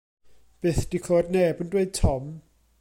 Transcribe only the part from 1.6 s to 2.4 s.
yn dweud tom.